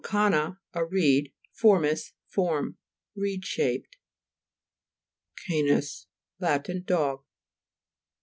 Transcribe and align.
canna, 0.03 0.57
a 0.73 0.83
reed, 0.83 1.31
formis, 1.53 2.13
form. 2.25 2.75
Reed 3.15 3.45
shaped 3.45 3.97
(p. 5.35 5.59
42). 5.61 5.67
CANIS 5.75 6.07
Lat. 6.39 6.67
Dog. 6.87 7.21